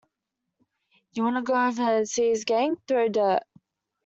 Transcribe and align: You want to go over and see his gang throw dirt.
You 1.13 1.21
want 1.25 1.35
to 1.35 1.43
go 1.43 1.53
over 1.67 1.97
and 1.97 2.09
see 2.09 2.29
his 2.29 2.43
gang 2.43 2.75
throw 2.87 3.07
dirt. 3.07 3.43